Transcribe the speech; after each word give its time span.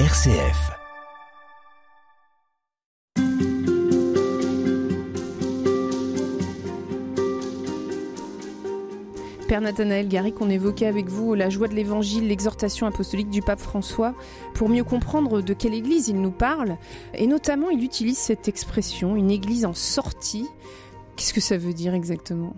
RCF. 0.00 0.72
Père 9.46 9.60
Nathanaël 9.60 10.08
Garrick, 10.08 10.40
on 10.40 10.50
évoquait 10.50 10.86
avec 10.86 11.08
vous 11.08 11.34
la 11.34 11.48
joie 11.48 11.68
de 11.68 11.74
l'évangile, 11.74 12.26
l'exhortation 12.26 12.88
apostolique 12.88 13.30
du 13.30 13.40
pape 13.40 13.60
François, 13.60 14.16
pour 14.54 14.68
mieux 14.68 14.82
comprendre 14.82 15.40
de 15.40 15.54
quelle 15.54 15.74
église 15.74 16.08
il 16.08 16.20
nous 16.20 16.32
parle. 16.32 16.76
Et 17.14 17.28
notamment, 17.28 17.70
il 17.70 17.84
utilise 17.84 18.18
cette 18.18 18.48
expression, 18.48 19.14
une 19.14 19.30
église 19.30 19.64
en 19.64 19.74
sortie. 19.74 20.48
Qu'est-ce 21.14 21.32
que 21.32 21.40
ça 21.40 21.56
veut 21.56 21.72
dire 21.72 21.94
exactement? 21.94 22.56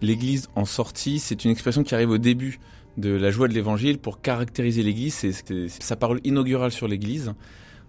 L'église 0.00 0.48
en 0.56 0.64
sortie, 0.64 1.18
c'est 1.18 1.44
une 1.44 1.50
expression 1.50 1.82
qui 1.82 1.94
arrive 1.94 2.08
au 2.08 2.18
début 2.18 2.58
de 2.98 3.10
la 3.10 3.30
joie 3.30 3.48
de 3.48 3.54
l'évangile 3.54 3.98
pour 3.98 4.20
caractériser 4.20 4.82
l'église. 4.82 5.14
C'est 5.14 5.68
sa 5.68 5.96
parole 5.96 6.20
inaugurale 6.24 6.72
sur 6.72 6.88
l'église, 6.88 7.32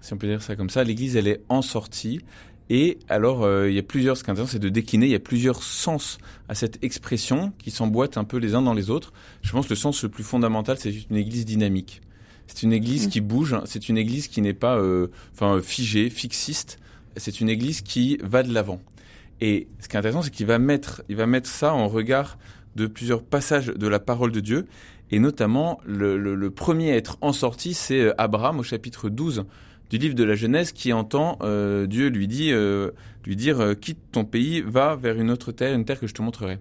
si 0.02 0.13
on 0.13 0.17
peut 0.17 0.27
dire 0.27 0.41
ça 0.41 0.55
comme 0.55 0.70
ça. 0.70 0.84
L'église, 0.84 1.16
elle 1.16 1.27
est 1.27 1.41
en 1.50 1.62
sortie. 1.62 2.22
Et 2.70 3.00
alors, 3.09 3.44
euh, 3.44 3.67
il 3.70 3.76
y 3.76 3.80
a 3.80 3.84
plusieurs, 3.84 4.16
ce 4.16 4.23
qui 4.23 4.30
est 4.30 4.31
intéressant, 4.31 4.53
c'est 4.53 4.59
de 4.59 4.70
décliner, 4.70 5.08
il 5.08 5.12
y 5.12 5.16
a 5.16 5.20
plusieurs 5.20 5.64
sens 5.64 6.20
à 6.48 6.55
cette 6.55 6.84
expression 6.84 7.52
qui 7.58 7.72
s'emboîtent 7.72 8.17
un 8.17 8.23
peu 8.23 8.38
les 8.38 8.53
uns 8.53 8.62
dans 8.62 8.76
les 8.76 8.91
autres. 8.91 9.12
Je 9.41 9.52
pense 9.52 9.66
que 9.66 9.72
le 9.72 9.76
sens 9.76 10.03
le 10.03 10.09
plus 10.09 10.23
fondamental, 10.23 10.77
c'est 10.77 10.94
une 11.09 11.17
église 11.17 11.45
dynamique. 11.45 12.02
C'est 12.45 12.64
une 12.64 12.73
église 12.73 13.08
mmh. 13.08 13.09
qui 13.09 13.22
bouge, 13.22 13.55
c'est 13.66 13.89
une 13.89 13.98
église 13.98 14.28
qui 14.28 14.41
n'est 14.41 14.53
pas 14.53 14.78
euh, 14.78 15.08
enfin, 15.34 15.59
figée, 15.62 16.09
fixiste, 16.09 16.80
c'est 17.17 17.41
une 17.41 17.50
église 17.50 17.81
qui 17.81 18.20
va 18.23 18.44
de 18.44 18.53
l'avant. 18.53 18.80
Et 19.41 19.67
ce 19.80 19.88
qui 19.88 19.95
est 19.95 20.00
intéressant, 20.00 20.22
c'est 20.22 20.31
qu'il 20.31 20.45
va 20.45 20.59
mettre, 20.59 21.02
il 21.09 21.16
va 21.16 21.26
mettre 21.26 21.50
ça 21.50 21.73
en 21.73 21.88
regard 21.88 22.38
de 22.76 22.88
plusieurs 22.88 23.23
passages 23.23 23.67
de 23.67 23.88
la 23.88 24.00
parole 24.00 24.31
de 24.31 24.39
Dieu, 24.39 24.67
et 25.12 25.20
notamment 25.20 25.80
le, 25.86 26.49
premier 26.49 26.91
à 26.91 26.95
être 26.95 27.17
en 27.22 27.34
sortie, 27.34 27.73
c'est 27.73 28.02
euh, 28.02 28.13
Abraham 28.17 28.59
au 28.59 28.63
chapitre 28.63 29.09
12 29.09 29.45
du 29.90 29.98
livre 29.98 30.13
de 30.13 30.23
la 30.23 30.36
Genèse 30.36 30.72
qui 30.72 30.94
entend 30.94 31.39
euh, 31.42 31.88
Dieu 31.88 32.09
lui 32.09 32.28
dit 32.28 32.52
euh, 32.52 32.92
lui 33.25 33.36
dire 33.36 33.73
quitte 33.80 34.00
ton 34.11 34.23
pays, 34.23 34.61
va 34.61 34.95
vers 34.95 35.19
une 35.19 35.31
autre 35.31 35.52
terre, 35.52 35.73
une 35.73 35.86
terre 35.86 36.00
que 36.00 36.08
je 36.08 36.14
te 36.14 36.22
montrerai. 36.22 36.59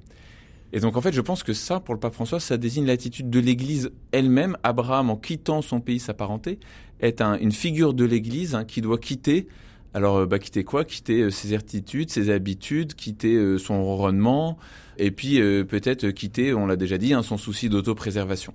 Et 0.73 0.81
donc 0.81 0.97
en 0.97 1.00
fait, 1.00 1.12
je 1.12 1.20
pense 1.20 1.42
que 1.42 1.53
ça, 1.53 1.81
pour 1.81 1.95
le 1.95 2.00
pape 2.00 2.14
François, 2.14 2.41
ça 2.41 2.56
désigne 2.56 2.86
l'attitude 2.86 3.31
de 3.31 3.41
l'Église 3.41 3.91
elle-même. 4.12 4.56
Abraham, 4.62 5.11
en 5.11 5.17
quittant 5.17 5.62
son 5.62 5.80
pays, 5.80 5.98
sa 5.98 6.14
parenté, 6.14 6.58
est 7.01 7.20
un, 7.20 7.39
une 7.39 7.53
figure 7.53 7.95
de 7.95 8.05
l'Église 8.05 8.55
hein, 8.55 8.64
qui 8.64 8.80
doit 8.80 8.98
quitter. 8.98 9.47
Alors, 9.94 10.27
bah, 10.27 10.39
quitter 10.39 10.64
quoi? 10.64 10.84
Quitter 10.84 11.31
ses 11.31 11.55
attitudes, 11.55 12.11
ses 12.11 12.31
habitudes, 12.31 12.94
quitter 12.94 13.58
son 13.58 13.83
ronronnement, 13.83 14.58
et 14.98 15.11
puis 15.11 15.41
peut-être 15.64 16.11
quitter, 16.11 16.53
on 16.53 16.67
l'a 16.67 16.77
déjà 16.77 16.98
dit, 16.98 17.14
hein, 17.14 17.22
son 17.22 17.39
souci 17.39 17.69
d'autopréservation. 17.69 18.55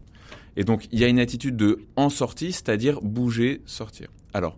Et 0.56 0.64
donc, 0.64 0.88
il 0.92 1.00
y 1.00 1.04
a 1.04 1.08
une 1.08 1.20
attitude 1.20 1.58
de 1.58 1.80
en 1.96 2.10
sortie, 2.10 2.52
c'est-à-dire 2.52 3.02
bouger, 3.02 3.62
sortir. 3.66 4.10
Alors, 4.34 4.58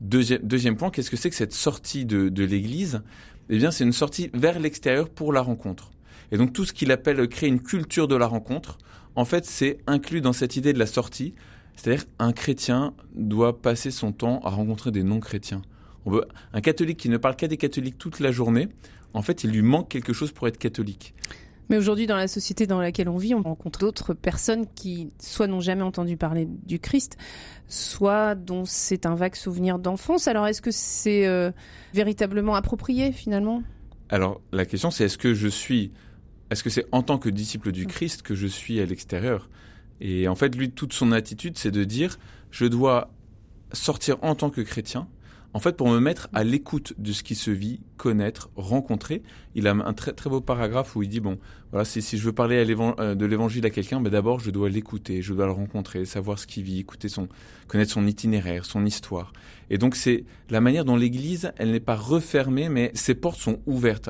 deuxième, 0.00 0.42
deuxième 0.42 0.76
point, 0.76 0.90
qu'est-ce 0.90 1.10
que 1.10 1.16
c'est 1.16 1.30
que 1.30 1.36
cette 1.36 1.52
sortie 1.52 2.04
de, 2.04 2.28
de 2.28 2.44
l'Église? 2.44 3.02
Eh 3.48 3.56
bien, 3.56 3.70
c'est 3.70 3.84
une 3.84 3.92
sortie 3.92 4.30
vers 4.34 4.58
l'extérieur 4.58 5.08
pour 5.08 5.32
la 5.32 5.40
rencontre. 5.40 5.92
Et 6.32 6.36
donc, 6.36 6.52
tout 6.52 6.64
ce 6.64 6.72
qu'il 6.72 6.90
appelle 6.90 7.26
créer 7.28 7.48
une 7.48 7.62
culture 7.62 8.08
de 8.08 8.16
la 8.16 8.26
rencontre, 8.26 8.78
en 9.14 9.24
fait, 9.24 9.44
c'est 9.44 9.78
inclus 9.86 10.20
dans 10.20 10.32
cette 10.32 10.56
idée 10.56 10.72
de 10.72 10.78
la 10.78 10.86
sortie. 10.86 11.34
C'est-à-dire, 11.76 12.04
un 12.18 12.32
chrétien 12.32 12.92
doit 13.14 13.62
passer 13.62 13.92
son 13.92 14.10
temps 14.10 14.40
à 14.40 14.50
rencontrer 14.50 14.90
des 14.90 15.04
non-chrétiens. 15.04 15.62
On 16.08 16.10
veut, 16.10 16.26
un 16.54 16.62
catholique 16.62 16.96
qui 16.96 17.10
ne 17.10 17.18
parle 17.18 17.36
qu'à 17.36 17.48
des 17.48 17.58
catholiques 17.58 17.98
toute 17.98 18.18
la 18.18 18.32
journée, 18.32 18.70
en 19.12 19.20
fait, 19.20 19.44
il 19.44 19.50
lui 19.50 19.60
manque 19.60 19.90
quelque 19.90 20.14
chose 20.14 20.32
pour 20.32 20.48
être 20.48 20.56
catholique. 20.56 21.12
Mais 21.68 21.76
aujourd'hui, 21.76 22.06
dans 22.06 22.16
la 22.16 22.28
société 22.28 22.66
dans 22.66 22.80
laquelle 22.80 23.10
on 23.10 23.18
vit, 23.18 23.34
on 23.34 23.42
rencontre 23.42 23.80
d'autres 23.80 24.14
personnes 24.14 24.64
qui 24.74 25.10
soit 25.20 25.46
n'ont 25.48 25.60
jamais 25.60 25.82
entendu 25.82 26.16
parler 26.16 26.48
du 26.64 26.78
Christ, 26.78 27.18
soit 27.66 28.34
dont 28.34 28.64
c'est 28.64 29.04
un 29.04 29.16
vague 29.16 29.34
souvenir 29.34 29.78
d'enfance. 29.78 30.28
Alors, 30.28 30.46
est-ce 30.46 30.62
que 30.62 30.70
c'est 30.70 31.26
euh, 31.26 31.50
véritablement 31.92 32.54
approprié 32.54 33.12
finalement? 33.12 33.62
Alors, 34.08 34.40
la 34.50 34.64
question, 34.64 34.90
c'est 34.90 35.04
est-ce 35.04 35.18
que 35.18 35.34
je 35.34 35.48
suis, 35.48 35.92
est-ce 36.50 36.64
que 36.64 36.70
c'est 36.70 36.86
en 36.90 37.02
tant 37.02 37.18
que 37.18 37.28
disciple 37.28 37.70
du 37.70 37.86
Christ 37.86 38.22
que 38.22 38.34
je 38.34 38.46
suis 38.46 38.80
à 38.80 38.86
l'extérieur? 38.86 39.50
Et 40.00 40.26
en 40.26 40.36
fait, 40.36 40.56
lui, 40.56 40.70
toute 40.70 40.94
son 40.94 41.12
attitude, 41.12 41.58
c'est 41.58 41.70
de 41.70 41.84
dire, 41.84 42.18
je 42.50 42.64
dois 42.64 43.10
sortir 43.74 44.16
en 44.22 44.34
tant 44.34 44.48
que 44.48 44.62
chrétien 44.62 45.06
en 45.54 45.60
fait, 45.60 45.76
pour 45.76 45.88
me 45.88 45.98
mettre 45.98 46.28
à 46.32 46.44
l'écoute 46.44 46.92
de 46.98 47.12
ce 47.12 47.22
qui 47.22 47.34
se 47.34 47.50
vit, 47.50 47.80
connaître, 47.96 48.50
rencontrer, 48.56 49.22
il 49.54 49.66
a 49.66 49.72
un 49.72 49.92
très 49.94 50.12
beau 50.28 50.40
paragraphe 50.40 50.94
où 50.94 51.02
il 51.02 51.08
dit 51.08 51.20
bon, 51.20 51.38
voilà, 51.70 51.84
si, 51.84 52.00
si 52.00 52.16
je 52.16 52.24
veux 52.24 52.32
parler 52.32 52.58
à 52.58 53.00
euh, 53.00 53.14
de 53.14 53.26
l'évangile 53.26 53.66
à 53.66 53.70
quelqu'un, 53.70 54.00
ben 54.00 54.10
d'abord 54.10 54.40
je 54.40 54.50
dois 54.50 54.68
l'écouter, 54.68 55.20
je 55.20 55.34
dois 55.34 55.46
le 55.46 55.52
rencontrer, 55.52 56.04
savoir 56.04 56.38
ce 56.38 56.46
qu'il 56.46 56.62
vit, 56.62 56.80
écouter 56.80 57.08
son, 57.08 57.28
connaître 57.66 57.92
son 57.92 58.06
itinéraire, 58.06 58.64
son 58.64 58.86
histoire. 58.86 59.32
Et 59.68 59.76
donc 59.76 59.94
c'est 59.94 60.24
la 60.48 60.60
manière 60.60 60.84
dont 60.84 60.96
l'Église, 60.96 61.52
elle 61.58 61.72
n'est 61.72 61.80
pas 61.80 61.96
refermée, 61.96 62.68
mais 62.68 62.90
ses 62.94 63.14
portes 63.14 63.40
sont 63.40 63.60
ouvertes. 63.66 64.08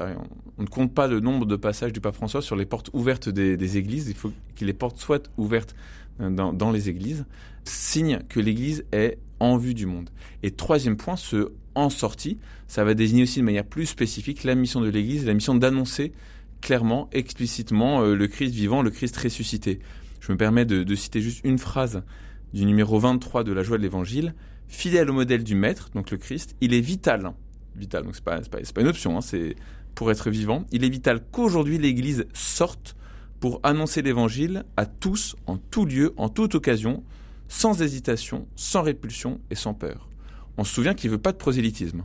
On 0.56 0.62
ne 0.62 0.68
compte 0.68 0.94
pas 0.94 1.08
le 1.08 1.20
nombre 1.20 1.46
de 1.46 1.56
passages 1.56 1.92
du 1.92 2.00
pape 2.00 2.14
François 2.14 2.42
sur 2.42 2.54
les 2.54 2.66
portes 2.66 2.90
ouvertes 2.92 3.28
des, 3.28 3.56
des 3.56 3.76
églises. 3.76 4.08
Il 4.08 4.14
faut 4.14 4.32
que 4.56 4.64
les 4.64 4.72
portes 4.72 4.98
soient 4.98 5.22
ouvertes 5.36 5.74
euh, 6.20 6.30
dans, 6.30 6.52
dans 6.52 6.70
les 6.70 6.88
églises. 6.88 7.24
Signe 7.64 8.20
que 8.28 8.40
l'Église 8.40 8.84
est 8.92 9.18
en 9.40 9.56
vue 9.56 9.74
du 9.74 9.86
monde. 9.86 10.10
Et 10.42 10.52
troisième 10.52 10.96
point, 10.96 11.16
ce 11.16 11.52
en 11.74 11.90
sortie, 11.90 12.38
ça 12.66 12.82
va 12.82 12.94
désigner 12.94 13.22
aussi 13.22 13.38
de 13.40 13.44
manière 13.44 13.64
plus 13.64 13.86
spécifique 13.86 14.42
la 14.42 14.54
mission 14.54 14.80
de 14.80 14.88
l'Église, 14.88 15.26
la 15.26 15.34
mission 15.34 15.54
d'annoncer 15.54 16.12
clairement, 16.60 17.08
explicitement 17.12 18.02
euh, 18.02 18.14
le 18.14 18.26
Christ 18.26 18.54
vivant, 18.54 18.82
le 18.82 18.90
Christ 18.90 19.16
ressuscité. 19.16 19.80
Je 20.20 20.32
me 20.32 20.36
permets 20.36 20.64
de, 20.64 20.94
citer 20.94 21.20
juste 21.20 21.40
une 21.44 21.58
phrase 21.58 22.02
du 22.52 22.64
numéro 22.64 22.98
23 22.98 23.44
de 23.44 23.52
la 23.52 23.62
joie 23.62 23.78
de 23.78 23.82
l'Évangile. 23.82 24.34
Fidèle 24.66 25.08
au 25.10 25.14
modèle 25.14 25.44
du 25.44 25.54
Maître, 25.54 25.90
donc 25.94 26.10
le 26.10 26.18
Christ, 26.18 26.56
il 26.60 26.74
est 26.74 26.80
vital. 26.80 27.32
Vital, 27.76 28.04
donc 28.04 28.14
c'est 28.14 28.24
pas, 28.24 28.40
pas, 28.40 28.80
une 28.80 28.88
option, 28.88 29.16
hein, 29.16 29.20
c'est 29.20 29.56
pour 29.94 30.10
être 30.10 30.30
vivant. 30.30 30.66
Il 30.72 30.84
est 30.84 30.88
vital 30.88 31.20
qu'aujourd'hui 31.30 31.78
l'Église 31.78 32.26
sorte 32.34 32.96
pour 33.40 33.60
annoncer 33.62 34.02
l'Évangile 34.02 34.64
à 34.76 34.84
tous, 34.84 35.36
en 35.46 35.56
tout 35.56 35.86
lieu, 35.86 36.12
en 36.16 36.28
toute 36.28 36.54
occasion, 36.54 37.04
sans 37.48 37.80
hésitation, 37.80 38.46
sans 38.56 38.82
répulsion 38.82 39.40
et 39.50 39.54
sans 39.54 39.74
peur. 39.74 40.08
On 40.56 40.64
se 40.64 40.74
souvient 40.74 40.94
qu'il 40.94 41.10
veut 41.10 41.18
pas 41.18 41.32
de 41.32 41.38
prosélytisme. 41.38 42.04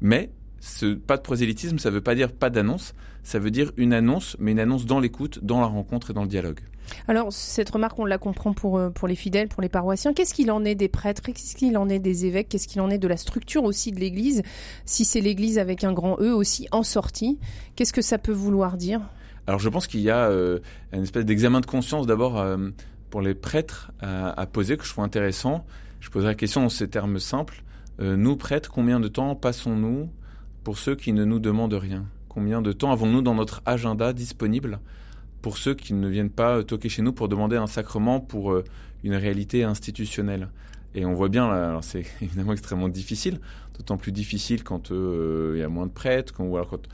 Mais 0.00 0.30
ce 0.60 0.94
pas 0.94 1.16
de 1.16 1.22
prosélytisme, 1.22 1.78
ça 1.78 1.90
veut 1.90 2.00
pas 2.00 2.14
dire 2.14 2.32
pas 2.32 2.50
d'annonce, 2.50 2.94
ça 3.22 3.38
veut 3.38 3.50
dire 3.50 3.72
une 3.76 3.92
annonce, 3.92 4.36
mais 4.38 4.52
une 4.52 4.60
annonce 4.60 4.86
dans 4.86 5.00
l'écoute, 5.00 5.40
dans 5.42 5.60
la 5.60 5.66
rencontre 5.66 6.10
et 6.10 6.14
dans 6.14 6.22
le 6.22 6.28
dialogue. 6.28 6.60
Alors, 7.06 7.32
cette 7.32 7.70
remarque, 7.70 7.98
on 7.98 8.04
la 8.04 8.18
comprend 8.18 8.52
pour, 8.52 8.78
euh, 8.78 8.90
pour 8.90 9.06
les 9.06 9.14
fidèles, 9.14 9.48
pour 9.48 9.62
les 9.62 9.68
paroissiens. 9.68 10.12
Qu'est-ce 10.12 10.34
qu'il 10.34 10.50
en 10.50 10.64
est 10.64 10.74
des 10.74 10.88
prêtres? 10.88 11.22
Qu'est-ce 11.22 11.54
qu'il 11.54 11.78
en 11.78 11.88
est 11.88 12.00
des 12.00 12.26
évêques? 12.26 12.48
Qu'est-ce 12.48 12.66
qu'il 12.66 12.80
en 12.80 12.90
est 12.90 12.98
de 12.98 13.06
la 13.08 13.16
structure 13.16 13.62
aussi 13.62 13.92
de 13.92 14.00
l'Église? 14.00 14.42
Si 14.84 15.04
c'est 15.04 15.20
l'Église 15.20 15.58
avec 15.58 15.84
un 15.84 15.92
grand 15.92 16.20
E 16.20 16.34
aussi 16.34 16.66
en 16.72 16.82
sortie, 16.82 17.38
qu'est-ce 17.76 17.92
que 17.92 18.02
ça 18.02 18.18
peut 18.18 18.32
vouloir 18.32 18.76
dire? 18.76 19.00
Alors, 19.46 19.60
je 19.60 19.68
pense 19.68 19.86
qu'il 19.86 20.00
y 20.00 20.10
a 20.10 20.28
euh, 20.30 20.58
une 20.92 21.04
espèce 21.04 21.24
d'examen 21.24 21.60
de 21.60 21.66
conscience 21.66 22.06
d'abord. 22.06 22.38
Euh, 22.38 22.70
pour 23.10 23.20
les 23.20 23.34
prêtres 23.34 23.90
à, 24.00 24.40
à, 24.40 24.46
poser 24.46 24.76
que 24.76 24.84
je 24.84 24.90
trouve 24.90 25.04
intéressant. 25.04 25.66
Je 25.98 26.08
poserai 26.10 26.30
la 26.30 26.34
question 26.36 26.64
en 26.64 26.68
ces 26.68 26.88
termes 26.88 27.18
simples. 27.18 27.62
Euh, 28.00 28.16
nous, 28.16 28.36
prêtres, 28.36 28.70
combien 28.70 29.00
de 29.00 29.08
temps 29.08 29.34
passons-nous 29.34 30.08
pour 30.64 30.78
ceux 30.78 30.94
qui 30.94 31.12
ne 31.12 31.24
nous 31.24 31.38
demandent 31.38 31.74
rien 31.74 32.04
Combien 32.28 32.62
de 32.62 32.72
temps 32.72 32.92
avons-nous 32.92 33.22
dans 33.22 33.34
notre 33.34 33.60
agenda 33.66 34.12
disponible 34.12 34.78
pour 35.42 35.58
ceux 35.58 35.74
qui 35.74 35.94
ne 35.94 36.08
viennent 36.08 36.30
pas 36.30 36.62
toquer 36.62 36.88
chez 36.88 37.02
nous 37.02 37.12
pour 37.12 37.28
demander 37.28 37.56
un 37.56 37.66
sacrement 37.66 38.20
pour 38.20 38.52
euh, 38.52 38.64
une 39.02 39.14
réalité 39.14 39.64
institutionnelle? 39.64 40.48
Et 40.94 41.04
on 41.04 41.14
voit 41.14 41.28
bien, 41.28 41.50
alors 41.50 41.82
c'est 41.82 42.04
évidemment 42.22 42.52
extrêmement 42.52 42.88
difficile, 42.88 43.40
d'autant 43.76 43.96
plus 43.96 44.12
difficile 44.12 44.62
quand 44.62 44.92
euh, 44.92 45.54
il 45.56 45.60
y 45.60 45.62
a 45.64 45.68
moins 45.68 45.86
de 45.86 45.92
prêtres, 45.92 46.32
quand, 46.32 46.44
ou 46.44 46.56
alors 46.56 46.68
quand 46.68 46.88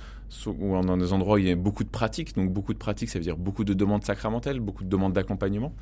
ou 0.47 0.83
dans 0.83 0.97
des 0.97 1.13
endroits 1.13 1.37
où 1.37 1.39
il 1.39 1.49
y 1.49 1.51
a 1.51 1.57
beaucoup 1.57 1.85
de 1.85 1.89
pratiques. 1.89 2.35
Donc 2.35 2.53
beaucoup 2.53 2.73
de 2.73 2.79
pratiques, 2.79 3.11
ça 3.11 3.19
veut 3.19 3.25
dire 3.25 3.37
beaucoup 3.37 3.65
de 3.65 3.75
demandes 3.75 4.05
sacramentelles, 4.05 4.61
beaucoup 4.61 4.85
de 4.85 4.89
demandes 4.89 5.13
d'accompagnement. 5.13 5.73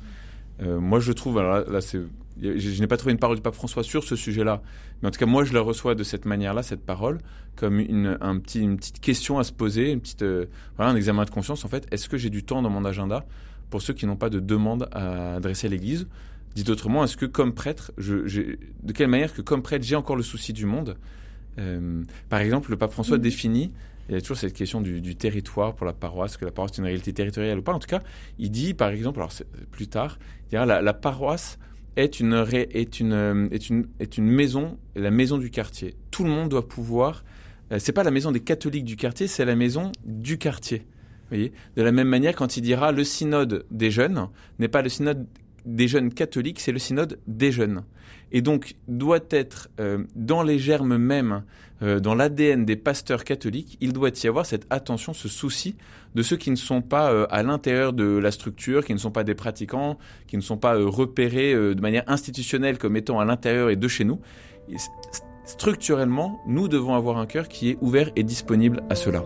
Euh, 0.61 0.79
moi, 0.79 0.99
je 0.99 1.11
trouve, 1.11 1.37
alors 1.37 1.69
là, 1.69 1.81
c'est, 1.81 2.01
je, 2.41 2.57
je 2.57 2.81
n'ai 2.81 2.87
pas 2.87 2.97
trouvé 2.97 3.13
une 3.13 3.19
parole 3.19 3.37
du 3.37 3.41
pape 3.41 3.55
François 3.55 3.83
sur 3.83 4.03
ce 4.03 4.15
sujet-là, 4.15 4.61
mais 5.01 5.07
en 5.07 5.11
tout 5.11 5.19
cas, 5.19 5.25
moi, 5.25 5.43
je 5.43 5.53
la 5.53 5.61
reçois 5.61 5.95
de 5.95 6.03
cette 6.03 6.25
manière-là, 6.25 6.63
cette 6.63 6.85
parole, 6.85 7.19
comme 7.55 7.79
une, 7.79 8.17
un 8.21 8.37
petit, 8.39 8.61
une 8.61 8.77
petite 8.77 8.99
question 8.99 9.39
à 9.39 9.43
se 9.43 9.51
poser, 9.51 9.91
une 9.91 10.01
petite, 10.01 10.21
euh, 10.23 10.45
voilà, 10.77 10.91
un 10.91 10.95
examen 10.95 11.25
de 11.25 11.29
conscience. 11.29 11.65
En 11.65 11.67
fait, 11.67 11.87
est-ce 11.91 12.09
que 12.09 12.17
j'ai 12.17 12.29
du 12.29 12.43
temps 12.43 12.61
dans 12.61 12.69
mon 12.69 12.85
agenda 12.85 13.25
pour 13.69 13.81
ceux 13.81 13.93
qui 13.93 14.05
n'ont 14.05 14.15
pas 14.15 14.29
de 14.29 14.39
demande 14.39 14.87
à 14.91 15.35
adresser 15.35 15.67
à 15.67 15.69
l'Église? 15.69 16.07
Dit 16.55 16.69
autrement, 16.69 17.03
est-ce 17.03 17.17
que 17.17 17.25
comme 17.25 17.53
prêtre, 17.53 17.91
je, 17.97 18.55
de 18.83 18.93
quelle 18.93 19.09
manière 19.09 19.33
que 19.33 19.41
comme 19.41 19.61
prêtre, 19.61 19.83
j'ai 19.83 19.95
encore 19.95 20.15
le 20.15 20.23
souci 20.23 20.53
du 20.53 20.65
monde? 20.65 20.97
Euh, 21.59 22.03
Par 22.29 22.39
exemple, 22.39 22.71
le 22.71 22.77
pape 22.77 22.91
François 22.91 23.17
mmh. 23.17 23.21
définit 23.21 23.71
il 24.07 24.13
y 24.13 24.17
a 24.17 24.21
toujours 24.21 24.37
cette 24.37 24.53
question 24.53 24.81
du, 24.81 25.01
du, 25.01 25.15
territoire 25.15 25.73
pour 25.73 25.85
la 25.87 25.93
paroisse, 25.93 26.37
que 26.37 26.45
la 26.45 26.51
paroisse 26.51 26.73
est 26.73 26.77
une 26.77 26.83
réalité 26.83 27.11
territoriale 27.11 27.57
ou 27.57 27.63
pas. 27.63 27.73
En 27.73 27.79
tout 27.79 27.87
cas, 27.87 28.01
il 28.37 28.51
dit, 28.51 28.75
par 28.75 28.89
exemple, 28.89 29.19
alors 29.19 29.33
plus 29.71 29.87
tard, 29.87 30.19
il 30.45 30.49
dira 30.51 30.65
la, 30.65 30.81
la 30.81 30.93
paroisse 30.93 31.57
est 31.95 32.19
une, 32.19 32.45
est, 32.51 32.99
une, 32.99 33.49
est, 33.51 33.69
une, 33.69 33.87
est 33.99 34.17
une 34.17 34.27
maison, 34.27 34.77
la 34.95 35.11
maison 35.11 35.37
du 35.37 35.49
quartier. 35.49 35.95
Tout 36.11 36.23
le 36.23 36.29
monde 36.29 36.49
doit 36.49 36.67
pouvoir. 36.67 37.23
Euh, 37.71 37.79
c'est 37.79 37.93
pas 37.93 38.03
la 38.03 38.11
maison 38.11 38.31
des 38.31 38.41
catholiques 38.41 38.85
du 38.85 38.95
quartier, 38.95 39.27
c'est 39.27 39.45
la 39.45 39.55
maison 39.55 39.91
du 40.05 40.37
quartier. 40.37 40.79
Vous 40.79 41.37
voyez? 41.37 41.53
De 41.75 41.81
la 41.81 41.91
même 41.91 42.07
manière, 42.07 42.35
quand 42.35 42.57
il 42.57 42.61
dira 42.61 42.91
le 42.91 43.03
synode 43.03 43.65
des 43.71 43.89
jeunes 43.89 44.27
n'est 44.59 44.67
pas 44.67 44.81
le 44.81 44.89
synode 44.89 45.25
des 45.65 45.87
jeunes 45.87 46.13
catholiques, 46.13 46.59
c'est 46.59 46.71
le 46.71 46.79
synode 46.79 47.19
des 47.27 47.51
jeunes. 47.51 47.83
Et 48.31 48.41
donc 48.41 48.75
doit 48.87 49.19
être 49.29 49.69
euh, 49.79 50.03
dans 50.15 50.43
les 50.43 50.59
germes 50.59 50.97
mêmes, 50.97 51.43
euh, 51.81 51.99
dans 51.99 52.15
l'ADN 52.15 52.65
des 52.65 52.75
pasteurs 52.75 53.23
catholiques, 53.23 53.77
il 53.81 53.93
doit 53.93 54.11
y 54.23 54.27
avoir 54.27 54.45
cette 54.45 54.65
attention, 54.69 55.13
ce 55.13 55.27
souci 55.27 55.75
de 56.15 56.21
ceux 56.21 56.37
qui 56.37 56.49
ne 56.49 56.55
sont 56.55 56.81
pas 56.81 57.11
euh, 57.11 57.27
à 57.29 57.43
l'intérieur 57.43 57.93
de 57.93 58.17
la 58.17 58.31
structure, 58.31 58.85
qui 58.85 58.93
ne 58.93 58.99
sont 58.99 59.11
pas 59.11 59.23
des 59.23 59.35
pratiquants, 59.35 59.97
qui 60.27 60.37
ne 60.37 60.41
sont 60.41 60.57
pas 60.57 60.75
repérés 60.75 61.53
de 61.53 61.81
manière 61.81 62.03
institutionnelle 62.07 62.77
comme 62.77 62.95
étant 62.95 63.19
à 63.19 63.25
l'intérieur 63.25 63.69
et 63.69 63.75
de 63.75 63.87
chez 63.87 64.05
nous. 64.05 64.19
structurellement, 65.45 66.41
nous 66.47 66.67
devons 66.67 66.95
avoir 66.95 67.17
un 67.17 67.25
cœur 67.25 67.47
qui 67.47 67.71
est 67.71 67.77
ouvert 67.81 68.09
et 68.15 68.23
disponible 68.23 68.83
à 68.89 68.95
cela. 68.95 69.23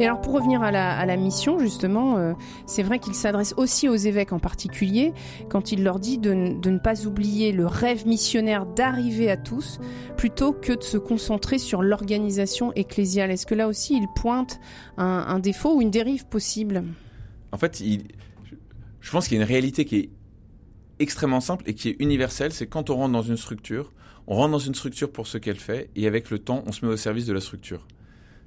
Et 0.00 0.06
alors 0.06 0.20
pour 0.20 0.34
revenir 0.34 0.62
à 0.62 0.70
la, 0.70 1.16
mission, 1.16 1.58
justement, 1.58 2.18
euh, 2.18 2.34
c'est 2.66 2.84
vrai 2.84 3.00
qu'il 3.00 3.14
s'adresse 3.14 3.52
aussi 3.56 3.88
aux 3.88 3.96
évêques 3.96 4.32
en 4.32 4.38
particulier 4.38 5.12
quand 5.48 5.72
il 5.72 5.82
leur 5.82 5.98
dit 5.98 6.18
de, 6.18 6.34
ne 6.34 6.78
pas 6.78 7.04
oublier 7.04 7.50
le 7.50 7.66
rêve 7.66 8.06
missionnaire 8.06 8.64
d'arriver 8.64 9.28
à 9.28 9.36
tous 9.36 9.80
plutôt 10.16 10.52
que 10.52 10.72
de 10.72 10.82
se 10.84 10.98
concentrer 10.98 11.58
sur 11.58 11.82
l'organisation 11.82 12.72
ecclésiale. 12.74 13.32
Est-ce 13.32 13.44
que 13.44 13.56
là 13.56 13.66
aussi 13.66 13.96
il 13.96 14.06
pointe 14.14 14.60
un, 14.98 15.40
défaut 15.40 15.74
ou 15.74 15.82
une 15.82 15.90
dérive 15.90 16.26
possible? 16.26 16.84
En 17.50 17.56
fait, 17.56 17.82
je 19.00 19.10
pense 19.10 19.26
qu'il 19.26 19.36
y 19.36 19.40
a 19.40 19.42
une 19.42 19.48
réalité 19.48 19.84
qui 19.84 19.96
est 19.96 20.10
extrêmement 21.00 21.40
simple 21.40 21.64
et 21.66 21.74
qui 21.74 21.88
est 21.88 21.96
universelle, 21.98 22.52
c'est 22.52 22.68
quand 22.68 22.90
on 22.90 22.96
rentre 22.96 23.12
dans 23.12 23.22
une 23.22 23.36
structure, 23.36 23.92
on 24.28 24.36
rentre 24.36 24.52
dans 24.52 24.58
une 24.58 24.74
structure 24.74 25.10
pour 25.10 25.26
ce 25.26 25.38
qu'elle 25.38 25.58
fait 25.58 25.90
et 25.96 26.06
avec 26.06 26.30
le 26.30 26.38
temps, 26.38 26.62
on 26.66 26.72
se 26.72 26.86
met 26.86 26.92
au 26.92 26.96
service 26.96 27.26
de 27.26 27.32
la 27.32 27.40
structure. 27.40 27.86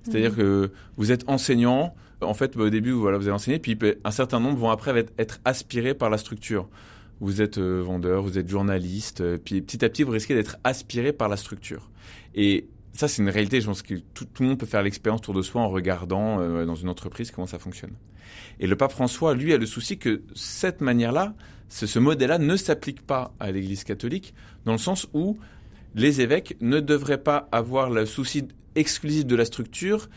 C'est-à-dire 0.03 0.35
que 0.35 0.71
vous 0.97 1.11
êtes 1.11 1.29
enseignant, 1.29 1.95
en 2.21 2.33
fait, 2.33 2.55
au 2.57 2.69
début, 2.69 2.91
voilà, 2.91 3.17
vous 3.17 3.25
allez 3.25 3.35
enseigner, 3.35 3.59
puis 3.59 3.77
un 4.03 4.11
certain 4.11 4.39
nombre 4.39 4.57
vont 4.57 4.69
après 4.69 5.05
être 5.17 5.39
aspirés 5.45 5.93
par 5.93 6.09
la 6.09 6.17
structure. 6.17 6.67
Vous 7.19 7.41
êtes 7.41 7.59
euh, 7.59 7.81
vendeur, 7.81 8.23
vous 8.23 8.39
êtes 8.39 8.49
journaliste, 8.49 9.21
euh, 9.21 9.37
puis 9.37 9.61
petit 9.61 9.85
à 9.85 9.89
petit, 9.89 10.01
vous 10.01 10.11
risquez 10.11 10.33
d'être 10.33 10.57
aspiré 10.63 11.13
par 11.13 11.29
la 11.29 11.37
structure. 11.37 11.91
Et 12.33 12.67
ça, 12.93 13.07
c'est 13.07 13.21
une 13.21 13.29
réalité. 13.29 13.61
Je 13.61 13.67
pense 13.67 13.83
que 13.83 13.93
tout, 13.93 14.25
le 14.39 14.47
monde 14.47 14.57
peut 14.57 14.65
faire 14.65 14.81
l'expérience 14.81 15.19
autour 15.19 15.35
de 15.35 15.43
soi 15.43 15.61
en 15.61 15.69
regardant 15.69 16.39
euh, 16.39 16.65
dans 16.65 16.75
une 16.75 16.89
entreprise 16.89 17.29
comment 17.29 17.45
ça 17.45 17.59
fonctionne. 17.59 17.93
Et 18.59 18.65
le 18.65 18.75
pape 18.75 18.91
François, 18.91 19.35
lui, 19.35 19.53
a 19.53 19.57
le 19.57 19.67
souci 19.67 19.99
que 19.99 20.23
cette 20.33 20.81
manière-là, 20.81 21.35
ce, 21.69 21.85
ce 21.85 21.99
modèle-là 21.99 22.39
ne 22.39 22.55
s'applique 22.55 23.05
pas 23.05 23.33
à 23.39 23.51
l'Église 23.51 23.83
catholique, 23.83 24.33
dans 24.65 24.71
le 24.71 24.77
sens 24.79 25.07
où 25.13 25.37
les 25.93 26.21
évêques 26.21 26.57
ne 26.59 26.79
devraient 26.79 27.21
pas 27.21 27.47
avoir 27.51 27.89
le 27.91 28.05
souci 28.05 28.47
exclusif 28.75 29.25
de 29.25 29.35
la 29.35 29.45
structure 29.45 30.09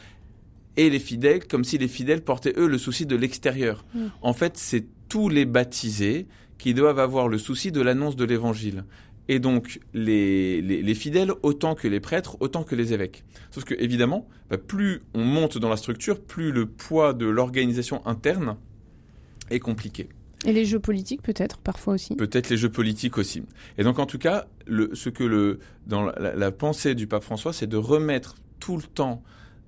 et 0.76 0.90
les 0.90 0.98
fidèles, 0.98 1.46
comme 1.46 1.64
si 1.64 1.78
les 1.78 1.88
fidèles 1.88 2.22
portaient 2.22 2.54
eux 2.56 2.66
le 2.66 2.78
souci 2.78 3.06
de 3.06 3.16
l'extérieur. 3.16 3.84
Mm. 3.94 4.06
En 4.22 4.32
fait, 4.32 4.56
c'est 4.56 4.84
tous 5.08 5.28
les 5.28 5.44
baptisés 5.44 6.26
qui 6.58 6.74
doivent 6.74 6.98
avoir 6.98 7.28
le 7.28 7.38
souci 7.38 7.72
de 7.72 7.80
l'annonce 7.80 8.16
de 8.16 8.24
l'évangile. 8.24 8.84
Et 9.28 9.38
donc, 9.38 9.80
les, 9.94 10.60
les, 10.60 10.94
fidèles, 10.94 11.32
autant 11.42 11.74
que 11.74 11.88
les 11.88 12.00
prêtres, 12.00 12.36
autant 12.40 12.62
que 12.62 12.74
les 12.74 12.92
évêques. 12.92 13.24
Sauf 13.50 13.64
que, 13.64 13.74
évidemment, 13.78 14.28
bah, 14.50 14.58
plus 14.58 15.00
on 15.14 15.24
monte 15.24 15.56
dans 15.56 15.70
la 15.70 15.78
structure, 15.78 16.20
plus 16.20 16.52
le 16.52 16.66
poids 16.66 17.14
de 17.14 17.24
l'organisation 17.24 18.06
interne 18.06 18.56
est 19.50 19.60
compliqué. 19.60 20.08
Et 20.44 20.52
les 20.52 20.66
jeux 20.66 20.78
politiques 20.78 21.22
peut-être, 21.22 21.56
parfois 21.56 21.94
aussi. 21.94 22.16
Peut-être 22.16 22.50
les 22.50 22.58
jeux 22.58 22.68
politiques 22.68 23.16
aussi. 23.16 23.42
Et 23.78 23.84
donc 23.84 23.98
en 23.98 24.04
tout 24.04 24.18
cas, 24.18 24.46
le, 24.66 24.90
ce 24.94 25.08
que 25.08 25.24
le, 25.24 25.58
dans 25.86 26.04
la, 26.04 26.34
la 26.34 26.50
pensée 26.50 26.94
du 26.94 27.06
pape 27.06 27.22
François, 27.22 27.54
c'est 27.54 27.66
de 27.66 27.78
remettre 27.78 28.34
tout 28.64 28.78
le 28.78 28.82
temps 28.82 29.22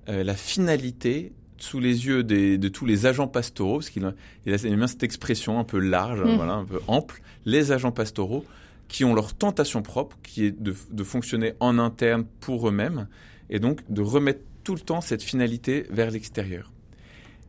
euh, 0.09 0.23
la 0.23 0.33
finalité 0.33 1.31
sous 1.59 1.79
les 1.79 2.07
yeux 2.07 2.23
de 2.23 2.67
tous 2.67 2.87
les 2.87 3.05
agents 3.05 3.27
pastoraux, 3.27 3.77
parce 3.77 3.91
qu'il 3.91 4.05
a, 4.05 4.13
bien 4.45 4.87
cette 4.87 5.03
expression 5.03 5.59
un 5.59 5.63
peu 5.63 5.77
large, 5.77 6.21
mm. 6.21 6.35
voilà, 6.35 6.53
un 6.53 6.65
peu 6.65 6.79
ample, 6.87 7.21
les 7.45 7.71
agents 7.71 7.91
pastoraux 7.91 8.43
qui 8.87 9.05
ont 9.05 9.13
leur 9.13 9.35
tentation 9.35 9.83
propre, 9.83 10.17
qui 10.23 10.45
est 10.45 10.51
de, 10.59 11.03
fonctionner 11.03 11.53
en 11.59 11.77
interne 11.77 12.25
pour 12.39 12.67
eux-mêmes, 12.67 13.07
et 13.51 13.59
donc 13.59 13.81
de 13.91 14.01
remettre 14.01 14.41
tout 14.63 14.73
le 14.73 14.79
temps 14.79 15.01
cette 15.01 15.21
finalité 15.21 15.85
vers 15.91 16.09
l'extérieur. 16.09 16.71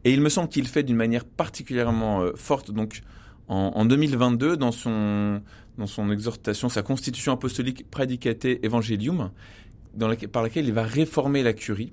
Et 0.04 0.12
il 0.12 0.20
me 0.20 0.28
semble 0.28 0.50
qu'il 0.50 0.66
fait 0.66 0.82
d'une 0.82 0.96
manière 0.96 1.24
particulièrement 1.24 2.20
euh, 2.20 2.32
forte, 2.34 2.70
donc 2.70 3.00
en, 3.46 3.72
en, 3.74 3.84
2022, 3.86 4.58
dans 4.58 4.72
son, 4.72 5.40
dans 5.78 5.86
son 5.86 6.10
exhortation, 6.10 6.68
sa 6.68 6.82
constitution 6.82 7.32
apostolique 7.32 7.90
Predicate 7.90 8.44
Evangelium, 8.64 9.30
par 10.32 10.42
laquelle 10.42 10.66
il 10.66 10.72
va 10.72 10.84
réformer 10.84 11.42
la 11.42 11.52
curie. 11.52 11.92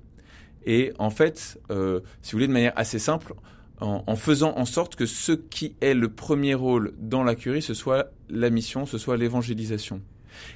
Et 0.65 0.93
en 0.97 1.09
fait, 1.09 1.59
euh, 1.71 2.01
si 2.21 2.31
vous 2.31 2.37
voulez, 2.37 2.47
de 2.47 2.53
manière 2.53 2.73
assez 2.75 2.99
simple, 2.99 3.33
en, 3.81 4.15
faisant 4.15 4.57
en 4.57 4.65
sorte 4.65 4.95
que 4.95 5.05
ce 5.05 5.33
qui 5.33 5.75
est 5.81 5.93
le 5.93 6.09
premier 6.09 6.53
rôle 6.53 6.93
dans 6.97 7.23
la 7.23 7.35
curie, 7.35 7.61
ce 7.61 7.73
soit 7.73 8.11
la 8.29 8.49
mission, 8.49 8.85
ce 8.85 8.97
soit 8.97 9.17
l'évangélisation. 9.17 10.01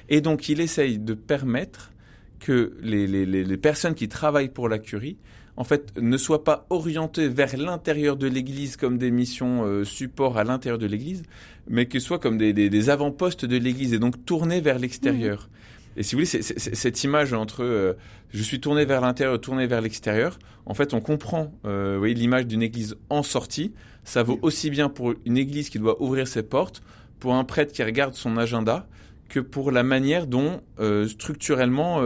Et 0.08 0.20
donc, 0.20 0.48
il 0.48 0.60
essaye 0.60 0.98
de 0.98 1.14
permettre 1.14 1.92
que 2.38 2.76
les, 2.82 3.56
personnes 3.58 3.94
qui 3.94 4.08
travaillent 4.08 4.48
pour 4.48 4.68
la 4.68 4.78
curie, 4.78 5.18
en 5.56 5.64
fait, 5.64 6.00
ne 6.00 6.16
soient 6.16 6.44
pas 6.44 6.66
orientées 6.70 7.28
vers 7.28 7.54
l'intérieur 7.58 8.16
de 8.16 8.26
l'Église 8.26 8.76
comme 8.76 8.96
des 8.96 9.10
missions 9.10 9.64
euh, 9.64 9.84
support 9.84 10.38
à 10.38 10.44
l'intérieur 10.44 10.78
de 10.78 10.86
l'Église, 10.86 11.22
mais 11.68 11.86
que 11.86 11.98
soit 11.98 12.18
comme 12.18 12.38
des, 12.38 12.88
avant-postes 12.90 13.44
de 13.44 13.58
l'Église 13.58 13.92
et 13.92 13.98
donc 13.98 14.24
tournées 14.24 14.62
vers 14.62 14.78
l'extérieur. 14.78 15.50
Mmh. 15.50 15.79
Et 15.96 16.02
si 16.02 16.14
vous 16.14 16.22
voulez, 16.24 16.42
cette 16.42 17.04
image 17.04 17.32
entre 17.32 17.64
euh, 17.64 17.94
je 18.30 18.42
suis 18.42 18.60
tourné 18.60 18.84
vers 18.84 19.00
l'intérieur, 19.00 19.40
tourné 19.40 19.66
vers 19.66 19.80
l'extérieur, 19.80 20.38
en 20.66 20.74
fait, 20.74 20.94
on 20.94 21.00
comprend 21.00 21.52
euh, 21.64 22.06
l'image 22.06 22.46
d'une 22.46 22.62
église 22.62 22.96
en 23.08 23.22
sortie. 23.22 23.72
Ça 24.04 24.22
vaut 24.22 24.38
aussi 24.42 24.70
bien 24.70 24.88
pour 24.88 25.14
une 25.26 25.36
église 25.36 25.68
qui 25.68 25.78
doit 25.78 26.00
ouvrir 26.02 26.28
ses 26.28 26.42
portes, 26.42 26.82
pour 27.18 27.34
un 27.34 27.44
prêtre 27.44 27.72
qui 27.72 27.82
regarde 27.82 28.14
son 28.14 28.36
agenda, 28.36 28.86
que 29.28 29.40
pour 29.40 29.70
la 29.70 29.82
manière 29.82 30.26
dont 30.26 30.60
euh, 30.78 31.06
structurellement 31.06 32.00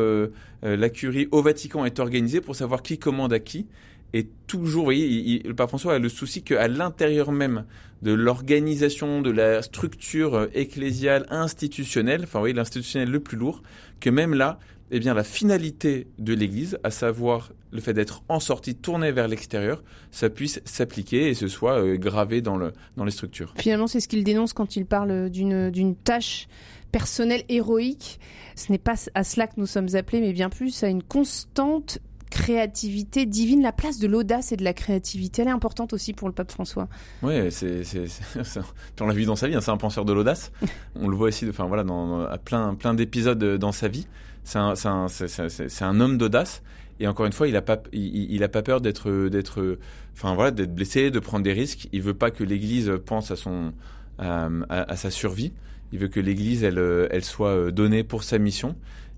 la 0.62 0.88
curie 0.88 1.28
au 1.30 1.42
Vatican 1.42 1.84
est 1.84 2.00
organisée 2.00 2.40
pour 2.40 2.56
savoir 2.56 2.82
qui 2.82 2.98
commande 2.98 3.34
à 3.34 3.38
qui. 3.38 3.66
Et 4.14 4.28
toujours, 4.46 4.82
vous 4.82 4.86
voyez, 4.86 5.42
le 5.44 5.54
pape 5.54 5.68
François 5.68 5.94
a 5.94 5.98
le 5.98 6.08
souci 6.08 6.42
qu'à 6.44 6.68
l'intérieur 6.68 7.32
même 7.32 7.64
de 8.02 8.12
l'organisation, 8.12 9.20
de 9.20 9.30
la 9.30 9.60
structure 9.60 10.34
euh, 10.34 10.46
ecclésiale 10.54 11.26
institutionnelle, 11.30 12.20
enfin 12.22 12.40
oui, 12.40 12.52
l'institutionnel 12.52 13.10
le 13.10 13.18
plus 13.18 13.36
lourd, 13.36 13.62
que 13.98 14.10
même 14.10 14.32
là, 14.32 14.60
eh 14.92 15.00
bien, 15.00 15.14
la 15.14 15.24
finalité 15.24 16.06
de 16.20 16.32
l'Église, 16.32 16.78
à 16.84 16.92
savoir 16.92 17.50
le 17.72 17.80
fait 17.80 17.92
d'être 17.92 18.22
en 18.28 18.38
sortie, 18.38 18.76
tournée 18.76 19.10
vers 19.10 19.26
l'extérieur, 19.26 19.82
ça 20.12 20.30
puisse 20.30 20.60
s'appliquer 20.64 21.28
et 21.28 21.34
ce 21.34 21.48
soit 21.48 21.82
euh, 21.82 21.96
gravé 21.96 22.40
dans, 22.40 22.56
le, 22.56 22.72
dans 22.96 23.04
les 23.04 23.10
structures. 23.10 23.52
Finalement, 23.58 23.88
c'est 23.88 23.98
ce 23.98 24.06
qu'il 24.06 24.22
dénonce 24.22 24.52
quand 24.52 24.76
il 24.76 24.86
parle 24.86 25.28
d'une 25.28 25.96
tâche 25.96 26.46
personnelle 26.92 27.42
héroïque. 27.48 28.20
Ce 28.54 28.70
n'est 28.70 28.78
pas 28.78 28.94
à 29.14 29.24
cela 29.24 29.48
que 29.48 29.54
nous 29.56 29.66
sommes 29.66 29.96
appelés, 29.96 30.20
mais 30.20 30.32
bien 30.32 30.50
plus 30.50 30.84
à 30.84 30.88
une 30.88 31.02
constante 31.02 31.98
créativité 32.34 33.26
divine, 33.26 33.62
la 33.62 33.70
place 33.70 34.00
de 34.00 34.08
l'audace 34.08 34.50
et 34.50 34.56
de 34.56 34.64
la 34.64 34.72
créativité, 34.72 35.42
elle 35.42 35.48
est 35.48 35.52
importante 35.52 35.92
aussi 35.92 36.12
pour 36.12 36.26
le 36.26 36.34
pape 36.34 36.50
François. 36.50 36.88
Oui, 37.22 37.34
c'est, 37.50 37.82
on 39.00 39.06
l'a 39.06 39.14
vu 39.14 39.24
dans 39.24 39.36
sa 39.36 39.46
vie, 39.46 39.54
hein, 39.54 39.60
c'est 39.60 39.70
un 39.70 39.76
penseur 39.76 40.04
de 40.04 40.12
l'audace. 40.12 40.50
on 40.96 41.06
le 41.06 41.14
voit 41.14 41.28
aussi, 41.28 41.48
enfin 41.48 41.66
voilà, 41.66 41.84
dans, 41.84 42.22
à 42.22 42.38
plein, 42.38 42.74
plein 42.74 42.92
d'épisodes 42.92 43.42
dans 43.56 43.70
sa 43.70 43.86
vie. 43.86 44.08
C'est 44.42 44.58
un, 44.58 44.74
un, 44.84 45.06
un, 45.80 46.00
homme 46.00 46.18
d'audace. 46.18 46.62
Et 46.98 47.06
encore 47.06 47.24
une 47.24 47.32
fois, 47.32 47.46
il 47.46 47.56
a 47.56 47.62
pas, 47.62 47.80
il, 47.92 48.42
a 48.42 48.48
pas 48.48 48.62
peur 48.62 48.80
d'être, 48.80 49.28
d'être, 49.28 49.78
enfin 50.12 50.34
voilà, 50.34 50.50
d'être 50.50 50.74
blessé, 50.74 51.12
de 51.12 51.20
prendre 51.20 51.44
des 51.44 51.52
risques. 51.52 51.88
Il 51.92 52.02
veut 52.02 52.14
pas 52.14 52.32
que 52.32 52.42
l'Église 52.42 52.92
pense 53.06 53.30
à 53.30 53.36
son, 53.36 53.72
à, 54.18 54.48
à 54.68 54.96
sa 54.96 55.10
survie. 55.10 55.52
Il 55.92 56.00
veut 56.00 56.08
que 56.08 56.20
l'Église, 56.20 56.64
elle, 56.64 56.80
elle 57.10 57.24
soit 57.24 57.70
donnée 57.70 58.02
pour 58.02 58.24
sa 58.24 58.38
mission. 58.38 58.76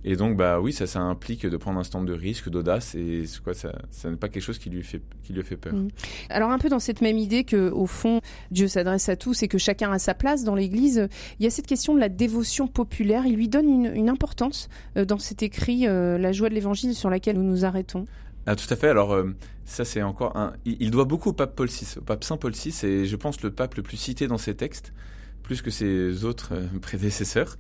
Et 0.09 0.15
donc, 0.15 0.37
bah 0.37 0.61
oui, 0.61 0.73
ça, 0.73 0.87
ça 0.87 1.01
implique 1.01 1.45
de 1.45 1.57
prendre 1.57 1.81
un 1.81 1.85
stand 1.85 2.07
de 2.07 2.13
risque, 2.13 2.49
d'audace, 2.49 2.95
et 2.95 3.25
quoi, 3.43 3.55
ça, 3.55 3.73
ça 3.91 4.09
n'est 4.09 4.17
pas 4.17 4.29
quelque 4.29 4.45
chose 4.45 4.61
qui 4.61 4.71
lui 4.71 4.85
fait, 4.85 5.03
qui 5.25 5.33
lui 5.33 5.43
fait 5.43 5.57
peur. 5.57 5.75
Mm. 5.75 5.89
Alors, 6.31 6.53
un 6.53 6.59
peu 6.59 6.69
dans 6.69 6.79
cette 6.79 7.01
même 7.01 7.19
idée 7.19 7.43
que, 7.43 7.71
au 7.71 7.87
fond, 7.87 8.21
Dieu 8.53 8.69
s'adresse 8.69 9.09
à 9.09 9.17
tous 9.17 9.43
et 9.43 9.49
que 9.49 9.59
chacun 9.59 9.91
a 9.91 9.99
sa 9.99 10.15
place 10.15 10.45
dans 10.45 10.55
l'Église, 10.55 11.09
il 11.41 11.45
y 11.45 11.47
a 11.49 11.51
cette 11.51 11.67
question 11.67 11.93
de 11.93 11.99
la 11.99 12.09
dévotion 12.09 12.69
populaire. 12.69 13.27
Il 13.27 13.35
lui 13.35 13.49
donne 13.49 13.69
une, 13.69 14.09
importance 14.09 14.69
euh, 14.97 15.05
dans 15.05 15.19
cet 15.19 15.43
écrit, 15.43 15.89
euh, 15.89 16.19
La 16.19 16.31
joie 16.31 16.51
de 16.51 16.55
l'Évangile, 16.55 16.95
sur 16.95 17.11
laquelle 17.11 17.37
nous 17.37 17.43
nous 17.43 17.65
arrêtons. 17.65 18.05
Ah, 18.47 18.55
tout 18.55 18.73
à 18.73 18.77
fait. 18.77 18.89
Alors, 18.89 19.13
euh, 19.13 19.35
ça, 19.65 19.85
c'est 19.85 20.03
encore 20.03 20.37
un. 20.37 20.53
Il, 20.65 20.93
doit 20.93 21.05
beaucoup 21.05 21.31
au 21.31 21.33
pape 21.33 21.57
Paul 21.57 21.67
VI, 21.67 21.97
au 21.99 22.03
pape 22.03 22.23
Saint 22.23 22.37
Paul 22.37 22.53
VI, 22.53 22.87
et 22.87 23.07
je 23.07 23.17
pense 23.17 23.43
le 23.43 23.51
pape 23.51 23.75
le 23.75 23.83
plus 23.83 23.97
cité 23.97 24.29
dans 24.29 24.39
ses 24.39 24.55
textes, 24.55 24.93
plus 25.43 25.63
que 25.63 25.73
ses 25.73 26.25
autres 26.25 26.53
prédécesseurs. 26.81 27.57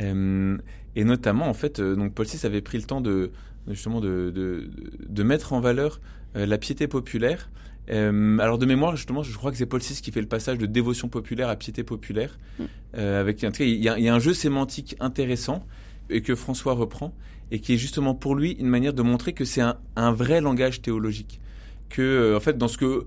Euh, 0.00 0.58
et 0.96 1.04
notamment, 1.04 1.48
en 1.48 1.54
fait, 1.54 1.80
euh, 1.80 1.96
donc 1.96 2.14
Paul 2.14 2.26
VI 2.26 2.46
avait 2.46 2.60
pris 2.60 2.78
le 2.78 2.84
temps 2.84 3.00
de 3.00 3.30
justement 3.68 4.00
de, 4.00 4.30
de, 4.34 4.70
de 5.08 5.22
mettre 5.22 5.52
en 5.52 5.60
valeur 5.60 6.00
euh, 6.36 6.46
la 6.46 6.58
piété 6.58 6.86
populaire 6.86 7.48
Euh, 7.90 8.38
alors 8.38 8.58
de 8.58 8.66
mémoire, 8.66 8.96
justement, 8.96 9.22
je 9.22 9.36
crois 9.36 9.50
que 9.50 9.56
c'est 9.56 9.66
Paul 9.66 9.80
VI 9.80 10.00
qui 10.00 10.10
fait 10.10 10.20
le 10.20 10.28
passage 10.28 10.58
de 10.58 10.66
dévotion 10.66 11.08
populaire 11.08 11.48
à 11.48 11.56
piété 11.56 11.84
populaire. 11.84 12.38
Mm. 12.58 12.64
Euh, 12.96 13.20
avec, 13.20 13.44
en 13.44 13.48
tout 13.48 13.58
cas, 13.58 13.64
il 13.64 13.82
y, 13.82 13.88
a, 13.88 13.98
il 13.98 14.04
y, 14.04 14.08
a, 14.08 14.14
un 14.14 14.18
jeu 14.18 14.34
sémantique 14.34 14.96
intéressant 15.00 15.66
et 16.10 16.22
que 16.22 16.34
François 16.34 16.74
reprend 16.74 17.14
et 17.50 17.60
qui 17.60 17.74
est 17.74 17.76
justement 17.76 18.14
pour 18.14 18.34
lui 18.34 18.52
une 18.52 18.68
manière 18.68 18.94
de 18.94 19.02
montrer 19.02 19.32
que 19.32 19.44
c'est 19.44 19.60
un, 19.60 19.76
un, 19.96 20.12
vrai 20.12 20.40
langage 20.40 20.80
théologique. 20.82 21.40
Que, 21.88 22.02
euh, 22.02 22.36
en 22.36 22.40
fait, 22.40 22.56
dans 22.56 22.68
ce 22.68 22.78
que 22.78 23.04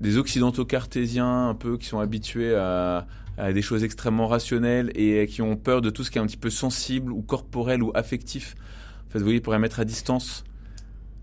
des 0.00 0.18
occidentaux 0.18 0.66
cartésiens 0.66 1.48
un 1.48 1.54
peu 1.54 1.78
qui 1.78 1.86
sont 1.86 1.98
habitués 1.98 2.54
à, 2.54 3.06
à, 3.36 3.52
des 3.52 3.62
choses 3.62 3.84
extrêmement 3.84 4.26
rationnelles 4.26 4.90
et 4.94 5.26
qui 5.26 5.42
ont 5.42 5.56
peur 5.56 5.80
de 5.80 5.90
tout 5.90 6.04
ce 6.04 6.10
qui 6.10 6.18
est 6.18 6.20
un 6.20 6.26
petit 6.26 6.36
peu 6.36 6.50
sensible 6.50 7.12
ou 7.12 7.22
corporel 7.22 7.82
ou 7.82 7.92
affectif. 7.94 8.54
En 9.08 9.12
fait, 9.12 9.18
vous 9.18 9.24
voyez, 9.24 9.40
pourrait 9.40 9.58
mettre 9.58 9.80
à 9.80 9.84
distance 9.84 10.44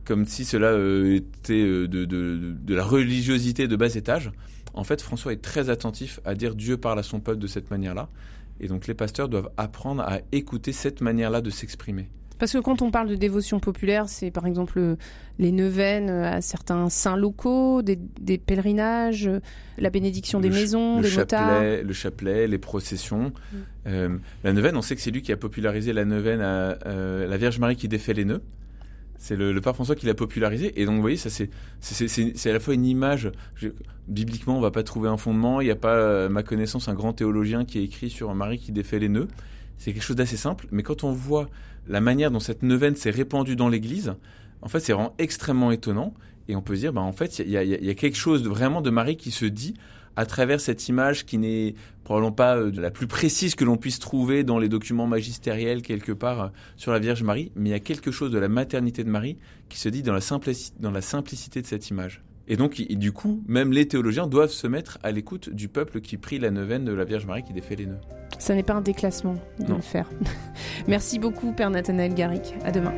comme 0.06 0.26
si 0.26 0.46
cela 0.46 0.68
euh, 0.68 1.16
était 1.16 1.54
euh, 1.54 1.88
de, 1.88 2.06
de, 2.06 2.76
la 2.76 2.84
religiosité 2.84 3.68
de 3.68 3.76
bas 3.76 3.96
étage. 3.96 4.32
En 4.74 4.84
fait, 4.84 5.02
François 5.02 5.34
est 5.34 5.42
très 5.42 5.70
attentif 5.70 6.20
à 6.26 6.36
dire 6.36 6.56
Dieu 6.56 6.78
parle 6.78 7.00
à 7.00 7.04
son 7.04 7.20
peuple 7.20 7.40
de 7.40 7.48
cette 7.48 7.72
manière-là. 7.72 8.10
Et 8.60 8.68
donc 8.68 8.88
les 8.88 8.94
pasteurs 8.94 9.30
doivent 9.30 9.50
apprendre 9.58 10.04
à 10.04 10.20
écouter 10.32 10.72
cette 10.72 11.02
manière-là 11.02 11.42
de 11.42 11.50
s'exprimer. 11.50 12.10
Parce 12.44 12.52
que 12.52 12.58
quand 12.58 12.82
on 12.82 12.92
parle 12.92 13.08
de 13.08 13.16
dévotion 13.16 13.62
populaire, 13.62 14.10
c'est 14.10 14.30
par 14.30 14.46
exemple 14.46 14.98
les 15.40 15.54
neuvaines 15.54 16.10
à 16.10 16.42
certains 16.42 16.90
saints 16.90 17.16
locaux, 17.16 17.82
des, 17.82 17.98
des 18.20 18.38
pèlerinages, 18.38 19.30
la 19.78 19.90
bénédiction 19.90 20.42
des 20.42 20.50
maisons, 20.50 21.00
le 21.00 21.10
des 21.10 21.16
motards. 21.16 21.62
Le 21.62 21.94
chapelet, 21.94 22.48
les 22.48 22.58
processions. 22.58 23.32
Mm. 23.32 23.58
Euh, 23.88 24.18
la 24.44 24.52
neuvaine, 24.52 24.76
on 24.76 24.82
sait 24.82 24.94
que 24.98 25.02
c'est 25.02 25.12
lui 25.12 25.22
qui 25.22 25.32
a 25.32 25.38
popularisé 25.38 25.94
la 25.94 26.04
neuvaine 26.04 26.42
à 26.42 26.80
euh, 26.86 27.26
la 27.28 27.38
Vierge 27.38 27.60
Marie 27.60 27.78
qui 27.78 27.88
défait 27.88 28.12
les 28.12 28.26
nœuds. 28.26 28.42
C'est 29.18 29.38
le, 29.38 29.54
le, 29.54 29.62
pape 29.62 29.76
François 29.76 29.96
qui 29.96 30.06
l'a 30.06 30.14
popularisé. 30.14 30.82
Et 30.82 30.86
donc, 30.86 30.96
vous 30.96 31.02
voyez, 31.02 31.16
ça 31.16 31.30
c'est 31.30 31.50
c'est 31.80 32.50
à 32.50 32.52
la 32.52 32.60
fois 32.60 32.74
une 32.74 32.86
image. 32.86 33.32
Je, 33.56 33.70
bibliquement, 34.10 34.58
on 34.58 34.62
va 34.62 34.72
pas 34.72 34.84
trouver 34.84 35.08
un 35.08 35.16
fondement. 35.16 35.62
Il 35.62 35.66
n'y 35.66 35.72
a 35.72 35.78
pas, 35.78 36.26
à 36.26 36.28
ma 36.28 36.44
connaissance, 36.44 36.90
un 36.90 36.94
grand 36.94 37.14
théologien 37.14 37.64
qui 37.64 37.78
a 37.78 37.82
écrit 37.82 38.10
sur 38.10 38.36
Marie 38.36 38.60
qui 38.60 38.74
défait 38.74 39.00
les 39.00 39.08
nœuds. 39.08 39.30
C'est 39.78 39.94
quelque 39.94 40.04
chose 40.04 40.16
d'assez 40.16 40.38
simple. 40.38 40.68
Mais 40.72 40.84
quand 40.84 41.04
on 41.04 41.12
voit 41.12 41.50
la 41.88 42.02
manière 42.02 42.32
dont 42.32 42.40
cette 42.40 42.64
neuvaine 42.64 42.96
s'est 42.96 43.10
répandue 43.10 43.56
dans 43.56 43.70
l'Église, 43.70 44.16
en 44.62 44.70
fait, 44.70 44.80
c'est 44.80 44.94
vraiment 44.94 45.14
extrêmement 45.18 45.72
étonnant. 45.72 46.14
Et 46.48 46.56
on 46.56 46.62
peut 46.62 46.76
se 46.76 46.82
dire, 46.82 46.94
bah, 46.94 47.02
en 47.02 47.12
fait, 47.12 47.40
il 47.40 47.50
y 47.50 47.58
a, 47.58 47.94
quelque 47.94 48.18
chose 48.18 48.44
de, 48.44 48.50
vraiment 48.50 48.82
de 48.82 48.90
Marie 48.90 49.18
qui 49.18 49.32
se 49.32 49.46
dit 49.46 49.76
à 50.16 50.26
travers 50.26 50.62
cette 50.62 50.88
image 50.90 51.26
qui 51.26 51.38
n'est 51.38 51.74
probablement 52.04 52.32
pas 52.32 52.58
euh, 52.58 52.72
la 52.76 52.92
plus 52.92 53.08
précise 53.08 53.56
que 53.56 53.64
l'on 53.64 53.78
puisse 53.78 53.98
trouver 53.98 54.44
dans 54.44 54.60
les 54.60 54.70
documents 54.70 55.08
magistériels 55.08 55.82
quelque 55.82 56.12
part 56.12 56.42
euh, 56.42 56.48
sur 56.76 56.92
la 56.92 57.00
Vierge 57.00 57.24
Marie, 57.24 57.52
mais 57.56 57.70
il 57.70 57.72
y 57.72 57.76
a 57.76 57.80
quelque 57.80 58.12
chose 58.12 58.32
de 58.32 58.38
la 58.38 58.48
maternité 58.48 59.04
de 59.04 59.10
Marie 59.10 59.38
qui 59.70 59.80
se 59.80 59.90
dit 59.90 60.04
dans 60.04 60.14
la 60.14 61.02
simplicité 61.02 61.62
de 61.62 61.68
cette 61.68 61.90
image. 61.90 62.22
Et 62.48 62.58
donc, 62.58 62.80
et 62.80 62.96
du 62.96 63.12
coup, 63.12 63.42
même 63.48 63.72
les 63.72 63.88
théologiens 63.88 64.28
doivent 64.28 64.52
se 64.52 64.68
mettre 64.68 65.00
à 65.04 65.12
l'écoute 65.12 65.50
du 65.50 65.70
peuple 65.70 66.02
qui 66.02 66.18
prie 66.18 66.40
la 66.40 66.52
neuvaine 66.52 66.84
de 66.84 66.92
la 66.94 67.06
Vierge 67.06 67.26
Marie 67.26 67.44
qui 67.44 67.54
défait 67.54 67.76
les 67.76 67.86
nœuds. 67.86 68.02
Ça 68.38 68.54
n'est 68.54 68.64
pas 68.64 68.74
un 68.74 68.82
déclassement 68.82 69.36
de 69.60 69.66
Non. 69.70 69.76
le 69.78 69.82
faire. 69.82 70.10
Merci 70.88 71.20
beaucoup, 71.20 71.54
Père 71.54 71.70
Nathanaël 71.70 72.14
Garrick. 72.14 72.54
À 72.66 72.72
demain. 72.72 72.94